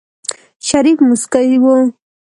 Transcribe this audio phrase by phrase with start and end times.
[0.67, 1.65] شريف موسکی و.